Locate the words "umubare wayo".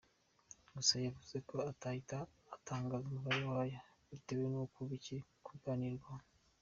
3.07-3.79